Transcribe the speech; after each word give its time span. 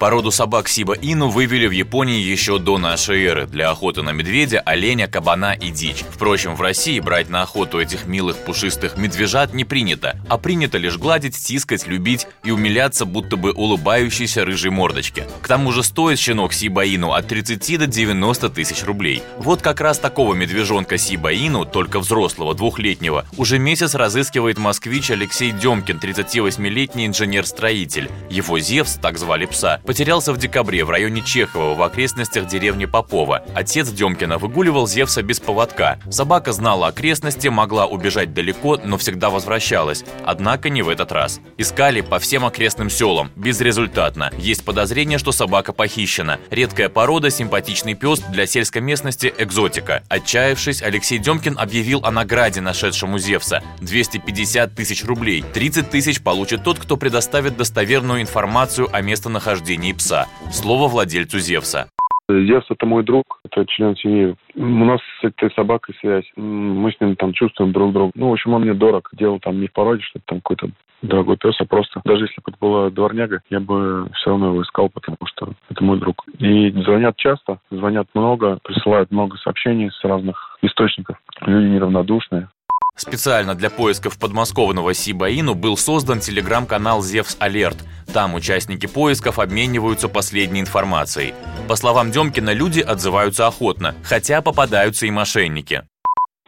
Породу 0.00 0.30
собак 0.30 0.66
Сиба 0.66 0.94
Ину 0.94 1.28
вывели 1.28 1.66
в 1.66 1.72
Японии 1.72 2.22
еще 2.22 2.58
до 2.58 2.78
нашей 2.78 3.22
эры 3.22 3.46
для 3.46 3.68
охоты 3.68 4.00
на 4.00 4.12
медведя, 4.12 4.60
оленя, 4.60 5.08
кабана 5.08 5.52
и 5.52 5.70
дичь. 5.70 6.04
Впрочем, 6.10 6.54
в 6.54 6.62
России 6.62 6.98
брать 7.00 7.28
на 7.28 7.42
охоту 7.42 7.78
этих 7.78 8.06
милых 8.06 8.38
пушистых 8.38 8.96
медвежат 8.96 9.52
не 9.52 9.66
принято, 9.66 10.18
а 10.30 10.38
принято 10.38 10.78
лишь 10.78 10.96
гладить, 10.96 11.36
тискать, 11.36 11.86
любить 11.86 12.26
и 12.44 12.50
умиляться 12.50 13.04
будто 13.04 13.36
бы 13.36 13.52
улыбающейся 13.52 14.46
рыжей 14.46 14.70
мордочке. 14.70 15.26
К 15.42 15.48
тому 15.48 15.70
же 15.70 15.82
стоит 15.82 16.18
щенок 16.18 16.54
Сиба 16.54 16.86
Ину 16.86 17.12
от 17.12 17.28
30 17.28 17.78
до 17.80 17.86
90 17.86 18.48
тысяч 18.48 18.82
рублей. 18.84 19.22
Вот 19.36 19.60
как 19.60 19.82
раз 19.82 19.98
такого 19.98 20.32
медвежонка 20.32 20.96
Сиба 20.96 21.30
Ину, 21.30 21.66
только 21.66 22.00
взрослого, 22.00 22.54
двухлетнего, 22.54 23.26
уже 23.36 23.58
месяц 23.58 23.94
разыскивает 23.94 24.56
москвич 24.56 25.10
Алексей 25.10 25.50
Демкин, 25.50 25.98
38-летний 25.98 27.06
инженер-строитель. 27.06 28.10
Его 28.30 28.58
Зевс, 28.58 28.94
так 28.94 29.18
звали 29.18 29.44
пса, 29.44 29.82
потерялся 29.90 30.32
в 30.32 30.36
декабре 30.36 30.84
в 30.84 30.90
районе 30.90 31.20
Чехова 31.20 31.74
в 31.74 31.82
окрестностях 31.82 32.46
деревни 32.46 32.84
Попова. 32.84 33.42
Отец 33.56 33.88
Демкина 33.88 34.38
выгуливал 34.38 34.86
Зевса 34.86 35.20
без 35.20 35.40
поводка. 35.40 35.98
Собака 36.08 36.52
знала 36.52 36.86
окрестности, 36.86 37.48
могла 37.48 37.86
убежать 37.86 38.32
далеко, 38.32 38.78
но 38.84 38.98
всегда 38.98 39.30
возвращалась. 39.30 40.04
Однако 40.24 40.68
не 40.68 40.82
в 40.82 40.88
этот 40.88 41.10
раз. 41.10 41.40
Искали 41.58 42.02
по 42.02 42.20
всем 42.20 42.44
окрестным 42.44 42.88
селам. 42.88 43.32
Безрезультатно. 43.34 44.30
Есть 44.38 44.64
подозрение, 44.64 45.18
что 45.18 45.32
собака 45.32 45.72
похищена. 45.72 46.38
Редкая 46.50 46.88
порода, 46.88 47.28
симпатичный 47.28 47.94
пес 47.94 48.20
для 48.20 48.46
сельской 48.46 48.82
местности 48.82 49.34
экзотика. 49.38 50.04
Отчаявшись, 50.08 50.82
Алексей 50.82 51.18
Демкин 51.18 51.58
объявил 51.58 52.04
о 52.04 52.12
награде 52.12 52.60
нашедшему 52.60 53.18
Зевса. 53.18 53.60
250 53.80 54.72
тысяч 54.72 55.04
рублей. 55.04 55.44
30 55.52 55.90
тысяч 55.90 56.22
получит 56.22 56.62
тот, 56.62 56.78
кто 56.78 56.96
предоставит 56.96 57.56
достоверную 57.56 58.22
информацию 58.22 58.88
о 58.92 59.00
местонахождении 59.00 59.79
поведении 59.80 59.92
пса. 59.92 60.26
Слово 60.50 60.88
владельцу 60.88 61.38
Зевса. 61.38 61.88
Зевс 62.28 62.64
это 62.70 62.86
мой 62.86 63.02
друг, 63.02 63.40
это 63.44 63.66
член 63.66 63.96
семьи. 63.96 64.36
У 64.54 64.84
нас 64.84 65.00
с 65.20 65.24
этой 65.24 65.50
собакой 65.52 65.96
связь. 66.00 66.24
Мы 66.36 66.92
с 66.92 67.00
ним 67.00 67.16
там 67.16 67.32
чувствуем 67.32 67.72
друг 67.72 67.92
друга. 67.92 68.12
Ну, 68.14 68.28
в 68.28 68.32
общем, 68.32 68.54
он 68.54 68.62
мне 68.62 68.74
дорог. 68.74 69.08
Дело 69.18 69.40
там 69.40 69.60
не 69.60 69.66
в 69.66 69.72
породе, 69.72 70.02
что 70.02 70.20
это 70.20 70.26
там 70.26 70.40
какой-то 70.40 70.70
дорогой 71.02 71.38
пес, 71.38 71.56
а 71.58 71.64
просто 71.64 72.00
даже 72.04 72.24
если 72.24 72.40
бы 72.44 72.50
это 72.50 72.58
была 72.60 72.90
дворняга, 72.90 73.40
я 73.48 73.58
бы 73.58 74.08
все 74.14 74.30
равно 74.30 74.48
его 74.48 74.62
искал, 74.62 74.90
потому 74.90 75.16
что 75.24 75.54
это 75.70 75.82
мой 75.82 75.98
друг. 75.98 76.24
И 76.38 76.70
звонят 76.70 77.16
часто, 77.16 77.58
звонят 77.70 78.06
много, 78.14 78.58
присылают 78.62 79.10
много 79.10 79.38
сообщений 79.38 79.90
с 79.90 80.04
разных 80.04 80.58
источников. 80.62 81.16
Люди 81.40 81.68
неравнодушные. 81.68 82.48
Специально 82.96 83.54
для 83.54 83.70
поисков 83.70 84.20
подмосковного 84.20 84.92
Сибаину 84.92 85.54
был 85.54 85.78
создан 85.78 86.20
телеграм-канал 86.20 87.00
«Зевс 87.02 87.36
Алерт». 87.40 87.78
Там 88.12 88.34
участники 88.34 88.86
поисков 88.86 89.38
обмениваются 89.38 90.08
последней 90.08 90.60
информацией. 90.60 91.32
По 91.68 91.76
словам 91.76 92.10
Демкина, 92.10 92.52
люди 92.52 92.80
отзываются 92.80 93.46
охотно, 93.46 93.94
хотя 94.02 94.42
попадаются 94.42 95.06
и 95.06 95.10
мошенники. 95.12 95.82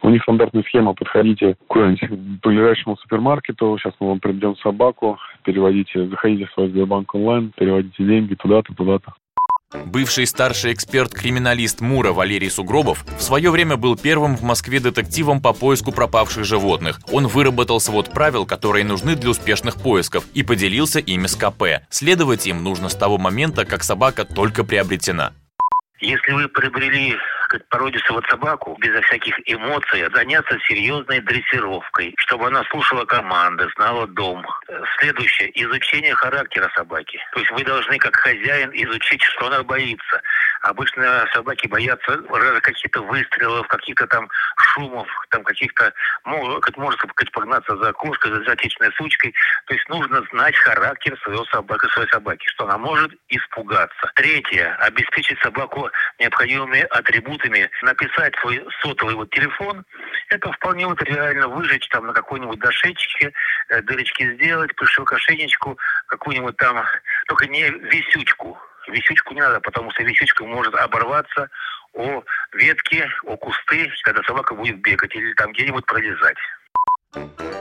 У 0.01 0.09
них 0.09 0.21
стандартная 0.23 0.63
схема. 0.63 0.93
Подходите 0.93 1.55
к 1.69 1.95
ближайшему 2.43 2.97
супермаркету, 2.97 3.77
сейчас 3.79 3.93
мы 4.01 4.09
вам 4.09 4.19
приведем 4.19 4.57
собаку, 4.57 5.17
переводите, 5.45 6.05
заходите 6.09 6.45
в 6.47 6.51
свой 6.51 6.67
Сбербанк 6.67 7.15
онлайн, 7.15 7.53
переводите 7.55 8.03
деньги 8.03 8.35
туда-то, 8.35 8.73
туда-то. 8.73 9.13
Бывший 9.85 10.27
старший 10.27 10.73
эксперт-криминалист 10.73 11.81
МУРа 11.81 12.13
Валерий 12.13 12.49
Сугробов 12.49 13.05
в 13.17 13.21
свое 13.21 13.49
время 13.49 13.75
был 13.77 13.97
первым 13.97 14.37
в 14.37 14.43
Москве 14.43 14.79
детективом 14.79 15.41
по 15.41 15.53
поиску 15.53 15.91
пропавших 15.91 16.45
животных. 16.45 16.99
Он 17.11 17.27
выработал 17.27 17.79
свод 17.79 18.11
правил, 18.11 18.45
которые 18.45 18.85
нужны 18.85 19.15
для 19.15 19.29
успешных 19.31 19.75
поисков, 19.75 20.25
и 20.33 20.43
поделился 20.43 20.99
ими 20.99 21.27
с 21.27 21.35
КП. 21.35 21.85
Следовать 21.89 22.47
им 22.47 22.63
нужно 22.63 22.89
с 22.89 22.95
того 22.95 23.17
момента, 23.17 23.65
как 23.65 23.83
собака 23.83 24.25
только 24.25 24.63
приобретена. 24.63 25.33
Если 25.99 26.33
вы 26.33 26.49
приобрели 26.49 27.15
сказать, 27.53 27.69
породистую 27.69 28.23
собаку 28.29 28.75
безо 28.79 29.01
всяких 29.01 29.35
эмоций, 29.45 30.07
заняться 30.13 30.57
серьезной 30.67 31.19
дрессировкой, 31.21 32.13
чтобы 32.17 32.47
она 32.47 32.63
слушала 32.69 33.05
команды, 33.05 33.67
знала 33.75 34.07
дом. 34.07 34.45
Следующее– 34.99 35.51
изучение 35.63 36.13
характера 36.15 36.71
собаки. 36.75 37.19
То 37.33 37.39
есть 37.39 37.51
вы 37.51 37.63
должны 37.63 37.97
как 37.97 38.15
хозяин 38.15 38.71
изучить, 38.73 39.23
что 39.23 39.47
она 39.47 39.63
боится. 39.63 40.21
Обычно 40.63 41.27
собаки 41.33 41.67
боятся 41.67 42.17
каких-то 42.61 43.01
выстрелов, 43.01 43.67
каких-то 43.67 44.07
там 44.07 44.29
шумов, 44.57 45.07
там 45.29 45.43
каких-то, 45.43 45.93
как 46.23 46.77
можно 46.77 46.97
сказать, 46.97 47.31
погнаться 47.33 47.75
за 47.75 47.91
кошкой, 47.91 48.31
за 48.45 48.51
отечественной 48.53 48.93
сучкой. 48.93 49.33
То 49.65 49.73
есть 49.73 49.87
нужно 49.89 50.23
знать 50.31 50.55
характер 50.55 51.19
своего 51.21 51.43
собаки, 51.45 51.87
своей 51.87 52.09
собаки, 52.09 52.47
что 52.47 52.63
она 52.63 52.77
может 52.77 53.11
испугаться. 53.27 54.11
Третье– 54.15 54.75
обеспечить 54.79 55.37
собаку 55.39 55.89
необходимыми 56.17 56.79
атрибутами, 56.89 57.69
написать 57.81 58.33
свой 58.39 58.65
сотовый 58.81 59.15
вот 59.15 59.29
телефон, 59.31 59.83
это 60.29 60.49
вполне 60.53 60.87
вот 60.87 61.01
реально 61.03 61.49
выжечь 61.49 61.87
там 61.89 62.07
на 62.07 62.13
какой-нибудь 62.13 62.59
дошечке, 62.59 63.33
э, 63.67 63.81
дырочки 63.81 64.33
сделать, 64.35 64.73
пришел 64.75 65.03
кошенечку, 65.03 65.77
какую-нибудь 66.07 66.55
там, 66.55 66.85
только 67.27 67.47
не 67.47 67.69
висючку, 67.69 68.57
Висючку 68.87 69.33
не 69.33 69.41
надо, 69.41 69.59
потому 69.61 69.91
что 69.91 70.03
висючка 70.03 70.43
может 70.45 70.75
оборваться 70.75 71.49
о 71.93 72.23
ветки, 72.53 73.07
о 73.23 73.37
кусты, 73.37 73.91
когда 74.03 74.23
собака 74.23 74.55
будет 74.55 74.79
бегать 74.81 75.15
или 75.15 75.33
там 75.33 75.51
где-нибудь 75.51 75.85
пролезать. 75.85 76.37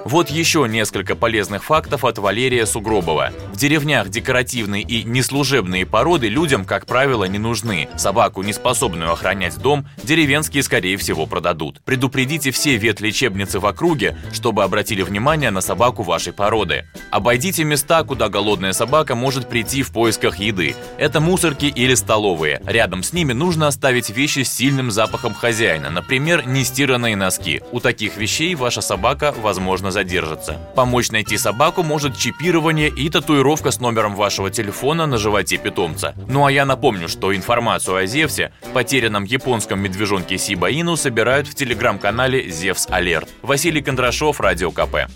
Вот 0.04 0.30
еще 0.30 0.66
несколько 0.68 1.14
полезных 1.14 1.62
фактов 1.62 2.04
от 2.04 2.18
Валерия 2.18 2.66
Сугробова. 2.66 3.30
В 3.52 3.56
деревнях 3.56 4.08
декоративные 4.08 4.82
и 4.82 5.04
неслужебные 5.04 5.86
породы 5.86 6.28
людям, 6.28 6.64
как 6.64 6.86
правило, 6.86 7.24
не 7.24 7.38
нужны. 7.38 7.88
Собаку, 7.96 8.42
не 8.42 8.52
способную 8.52 9.12
охранять 9.12 9.58
дом, 9.58 9.86
деревенские, 10.02 10.64
скорее 10.64 10.96
всего, 10.96 11.26
продадут. 11.26 11.80
Предупредите 11.84 12.50
все 12.50 12.76
ветлечебницы 12.76 13.60
в 13.60 13.66
округе, 13.66 14.18
чтобы 14.32 14.64
обратили 14.64 15.02
внимание 15.02 15.50
на 15.50 15.60
собаку 15.60 16.02
вашей 16.02 16.32
породы. 16.32 16.84
Обойдите 17.10 17.62
места, 17.62 18.02
куда 18.02 18.28
голодная 18.28 18.72
собака 18.72 19.14
может 19.14 19.48
прийти 19.48 19.82
в 19.82 19.92
поисках 19.92 20.38
еды. 20.38 20.74
Это 20.98 21.20
мусорки 21.20 21.66
или 21.66 21.94
столовые. 21.94 22.60
Рядом 22.66 23.04
с 23.04 23.12
ними 23.12 23.32
нужно 23.32 23.68
оставить 23.68 24.10
вещи 24.10 24.42
с 24.42 24.52
сильным 24.52 24.90
запахом 24.90 25.32
хозяина, 25.32 25.90
например, 25.90 26.46
нестиранные 26.46 27.14
носки. 27.14 27.62
У 27.70 27.78
таких 27.78 28.16
вещей 28.16 28.54
ваша 28.56 28.80
собака 28.80 29.32
возможно, 29.42 29.90
задержится. 29.90 30.58
Помочь 30.74 31.10
найти 31.10 31.36
собаку 31.36 31.82
может 31.82 32.16
чипирование 32.16 32.88
и 32.88 33.10
татуировка 33.10 33.70
с 33.70 33.80
номером 33.80 34.14
вашего 34.14 34.50
телефона 34.50 35.06
на 35.06 35.18
животе 35.18 35.58
питомца. 35.58 36.14
Ну 36.28 36.46
а 36.46 36.52
я 36.52 36.64
напомню, 36.64 37.08
что 37.08 37.34
информацию 37.34 37.96
о 37.96 38.06
Зевсе, 38.06 38.52
потерянном 38.72 39.24
японском 39.24 39.80
медвежонке 39.80 40.38
Сибаину, 40.38 40.96
собирают 40.96 41.46
в 41.46 41.54
телеграм-канале 41.54 42.48
Зевс 42.48 42.86
Алерт. 42.88 43.28
Василий 43.42 43.82
Кондрашов, 43.82 44.40
Радио 44.40 44.70
КП. 44.70 45.08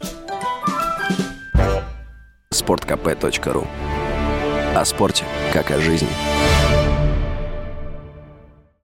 Спорткп.ру 2.51 3.67
О 4.75 4.85
спорте, 4.85 5.25
как 5.53 5.71
о 5.71 5.81
жизни. 5.81 6.09